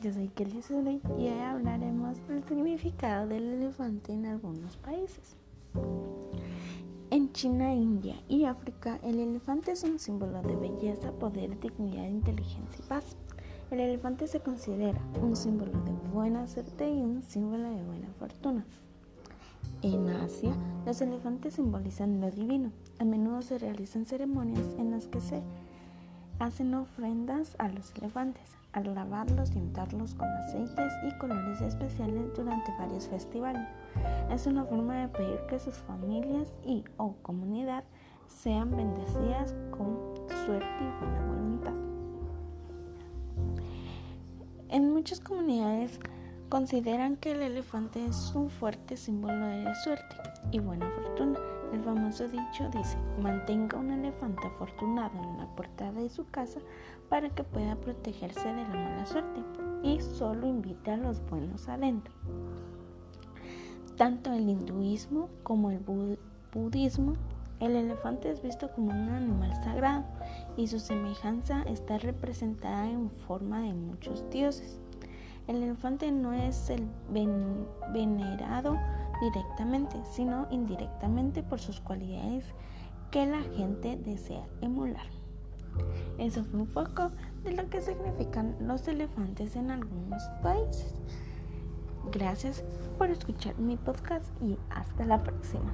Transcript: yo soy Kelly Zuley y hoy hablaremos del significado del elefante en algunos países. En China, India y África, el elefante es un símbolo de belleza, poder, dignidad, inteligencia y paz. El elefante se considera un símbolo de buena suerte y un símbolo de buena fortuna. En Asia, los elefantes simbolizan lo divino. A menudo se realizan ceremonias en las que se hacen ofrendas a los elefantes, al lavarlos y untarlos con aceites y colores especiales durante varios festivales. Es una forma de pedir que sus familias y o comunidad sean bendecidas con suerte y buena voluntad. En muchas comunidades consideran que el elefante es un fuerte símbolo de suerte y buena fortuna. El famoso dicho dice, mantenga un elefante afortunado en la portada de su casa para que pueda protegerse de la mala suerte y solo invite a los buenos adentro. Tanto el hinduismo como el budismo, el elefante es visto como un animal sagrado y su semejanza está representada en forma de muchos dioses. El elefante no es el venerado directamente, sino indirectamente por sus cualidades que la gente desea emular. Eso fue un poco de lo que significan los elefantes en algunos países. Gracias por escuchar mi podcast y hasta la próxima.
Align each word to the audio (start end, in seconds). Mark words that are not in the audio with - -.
yo 0.00 0.12
soy 0.12 0.28
Kelly 0.28 0.62
Zuley 0.62 1.00
y 1.18 1.28
hoy 1.28 1.40
hablaremos 1.40 2.16
del 2.28 2.44
significado 2.44 3.26
del 3.26 3.54
elefante 3.54 4.12
en 4.12 4.26
algunos 4.26 4.76
países. 4.76 5.36
En 7.10 7.32
China, 7.32 7.74
India 7.74 8.16
y 8.28 8.44
África, 8.44 8.98
el 9.02 9.18
elefante 9.18 9.72
es 9.72 9.82
un 9.82 9.98
símbolo 9.98 10.40
de 10.42 10.54
belleza, 10.54 11.10
poder, 11.12 11.58
dignidad, 11.58 12.06
inteligencia 12.06 12.84
y 12.84 12.88
paz. 12.88 13.16
El 13.70 13.80
elefante 13.80 14.26
se 14.28 14.40
considera 14.40 15.00
un 15.20 15.34
símbolo 15.34 15.72
de 15.82 15.92
buena 16.12 16.46
suerte 16.46 16.88
y 16.88 17.00
un 17.00 17.22
símbolo 17.22 17.70
de 17.70 17.82
buena 17.82 18.08
fortuna. 18.18 18.64
En 19.82 20.08
Asia, 20.08 20.54
los 20.86 21.00
elefantes 21.00 21.54
simbolizan 21.54 22.20
lo 22.20 22.30
divino. 22.30 22.70
A 22.98 23.04
menudo 23.04 23.42
se 23.42 23.58
realizan 23.58 24.06
ceremonias 24.06 24.66
en 24.78 24.92
las 24.92 25.06
que 25.06 25.20
se 25.20 25.42
hacen 26.44 26.74
ofrendas 26.74 27.56
a 27.58 27.68
los 27.68 27.90
elefantes, 27.94 28.50
al 28.72 28.94
lavarlos 28.94 29.50
y 29.54 29.58
untarlos 29.58 30.14
con 30.14 30.28
aceites 30.28 30.92
y 31.08 31.18
colores 31.18 31.60
especiales 31.62 32.34
durante 32.36 32.70
varios 32.78 33.08
festivales. 33.08 33.66
Es 34.30 34.46
una 34.46 34.64
forma 34.64 34.96
de 35.00 35.08
pedir 35.08 35.40
que 35.48 35.58
sus 35.58 35.74
familias 35.74 36.52
y 36.62 36.84
o 36.98 37.14
comunidad 37.22 37.84
sean 38.26 38.76
bendecidas 38.76 39.54
con 39.70 39.96
suerte 40.44 40.66
y 40.80 41.04
buena 41.04 41.26
voluntad. 41.26 41.74
En 44.68 44.92
muchas 44.92 45.20
comunidades 45.20 45.98
consideran 46.50 47.16
que 47.16 47.32
el 47.32 47.40
elefante 47.40 48.04
es 48.04 48.34
un 48.34 48.50
fuerte 48.50 48.98
símbolo 48.98 49.46
de 49.46 49.74
suerte 49.76 50.16
y 50.50 50.58
buena 50.58 50.90
fortuna. 50.90 51.38
El 51.74 51.82
famoso 51.82 52.28
dicho 52.28 52.68
dice, 52.70 52.96
mantenga 53.20 53.76
un 53.76 53.90
elefante 53.90 54.46
afortunado 54.46 55.20
en 55.20 55.38
la 55.38 55.46
portada 55.56 56.00
de 56.00 56.08
su 56.08 56.24
casa 56.30 56.60
para 57.08 57.30
que 57.30 57.42
pueda 57.42 57.74
protegerse 57.74 58.46
de 58.46 58.62
la 58.62 58.68
mala 58.68 59.04
suerte 59.04 59.42
y 59.82 60.00
solo 60.00 60.46
invite 60.46 60.92
a 60.92 60.96
los 60.96 61.20
buenos 61.28 61.68
adentro. 61.68 62.14
Tanto 63.96 64.32
el 64.32 64.48
hinduismo 64.48 65.30
como 65.42 65.72
el 65.72 65.80
budismo, 66.52 67.14
el 67.58 67.74
elefante 67.74 68.30
es 68.30 68.40
visto 68.40 68.70
como 68.70 68.92
un 68.92 69.08
animal 69.08 69.52
sagrado 69.64 70.04
y 70.56 70.68
su 70.68 70.78
semejanza 70.78 71.62
está 71.62 71.98
representada 71.98 72.88
en 72.88 73.10
forma 73.10 73.62
de 73.62 73.74
muchos 73.74 74.30
dioses. 74.30 74.78
El 75.48 75.56
elefante 75.56 76.12
no 76.12 76.34
es 76.34 76.70
el 76.70 76.86
venerado 77.92 78.78
directamente, 79.20 79.96
sino 80.12 80.46
indirectamente 80.50 81.42
por 81.42 81.60
sus 81.60 81.80
cualidades 81.80 82.44
que 83.10 83.26
la 83.26 83.42
gente 83.42 83.96
desea 83.96 84.46
emular. 84.60 85.06
Eso 86.18 86.44
fue 86.44 86.60
un 86.60 86.66
poco 86.66 87.10
de 87.42 87.52
lo 87.52 87.68
que 87.68 87.80
significan 87.80 88.56
los 88.60 88.86
elefantes 88.88 89.56
en 89.56 89.70
algunos 89.70 90.22
países. 90.42 90.94
Gracias 92.12 92.64
por 92.98 93.10
escuchar 93.10 93.58
mi 93.58 93.76
podcast 93.76 94.26
y 94.42 94.58
hasta 94.70 95.04
la 95.04 95.22
próxima. 95.22 95.72